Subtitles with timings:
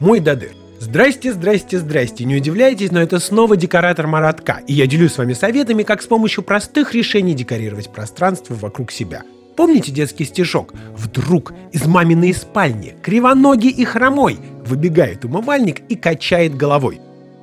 [0.00, 0.52] Мой Дадыр.
[0.78, 2.24] Здрасте, здрасте, здрасте.
[2.24, 4.62] Не удивляйтесь, но это снова декоратор Маратка.
[4.66, 9.24] И я делюсь с вами советами, как с помощью простых решений декорировать пространство вокруг себя.
[9.56, 10.72] Помните детский стишок?
[10.96, 16.98] Вдруг из маминой спальни кривоногий и хромой выбегает умывальник и качает головой.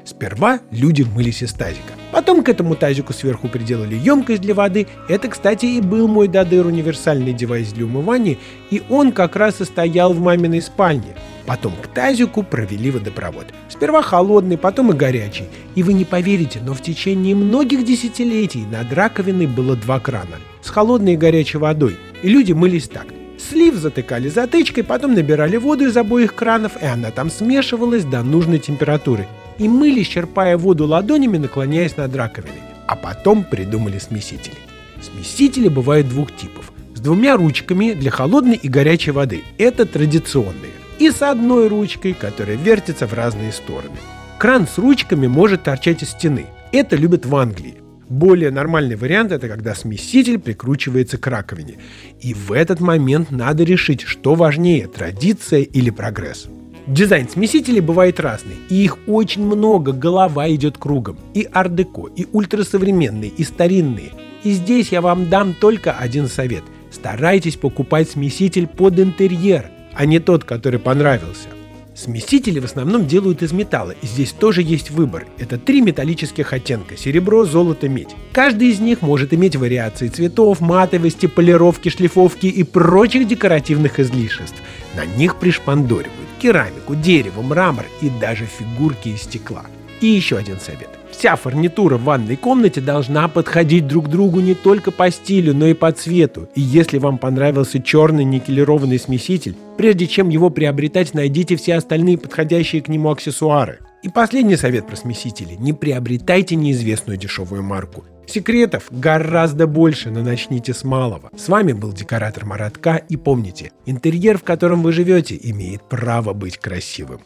[0.08, 1.92] Сперва люди мылись из тазика.
[2.14, 4.88] Потом к этому тазику сверху приделали емкость для воды.
[5.10, 8.38] Это, кстати, и был мой Дадыр универсальный девайс для умывания,
[8.72, 11.18] и он как раз и стоял в маминой спальне.
[11.46, 13.48] Потом к тазику провели водопровод.
[13.68, 15.50] Сперва холодный, потом и горячий.
[15.76, 20.70] И вы не поверите, но в течение многих десятилетий над раковиной было два крана с
[20.70, 21.98] холодной и горячей водой.
[22.24, 23.08] И люди мылись так.
[23.38, 28.60] Слив затыкали затычкой, потом набирали воду из обоих кранов, и она там смешивалась до нужной
[28.60, 29.28] температуры
[29.60, 32.62] и мыли, черпая воду ладонями, наклоняясь над раковиной.
[32.88, 34.56] А потом придумали смесители.
[35.02, 36.72] Смесители бывают двух типов.
[36.96, 39.44] С двумя ручками для холодной и горячей воды.
[39.58, 40.72] Это традиционные.
[41.00, 43.98] И с одной ручкой, которая вертится в разные стороны.
[44.40, 46.48] Кран с ручками может торчать из стены.
[46.72, 47.76] Это любят в Англии.
[48.10, 51.76] Более нормальный вариант это когда смеситель прикручивается к раковине.
[52.22, 56.48] И в этот момент надо решить, что важнее, традиция или прогресс.
[56.88, 61.18] Дизайн смесителей бывает разный, и их очень много, голова идет кругом.
[61.34, 64.14] И ардеко, и ультрасовременные, и старинные.
[64.44, 66.64] И здесь я вам дам только один совет.
[66.90, 71.50] Старайтесь покупать смеситель под интерьер, а не тот, который понравился.
[71.94, 75.28] Смесители в основном делают из металла, и здесь тоже есть выбор.
[75.40, 78.16] Это три металлических оттенка– серебро, золото, медь.
[78.32, 84.62] Каждый из них может иметь вариации цветов, матовости, полировки, шлифовки и прочих декоративных излишеств.
[84.96, 89.66] На них пришпандоривают керамику, дерево, мрамор и даже фигурки из стекла.
[90.02, 90.90] И еще один совет.
[91.12, 95.74] Вся фурнитура в ванной комнате должна подходить друг другу не только по стилю, но и
[95.74, 96.48] по цвету.
[96.54, 102.84] И если вам понравился черный никелированный смеситель, прежде чем его приобретать, найдите все остальные подходящие
[102.84, 103.80] к нему аксессуары.
[104.04, 105.56] И последний совет про смесители.
[105.58, 108.04] Не приобретайте неизвестную дешевую марку.
[108.28, 111.32] Секретов гораздо больше, но начните с малого.
[111.36, 116.58] С вами был декоратор Маратка и помните, интерьер, в котором вы живете, имеет право быть
[116.58, 117.22] красивым.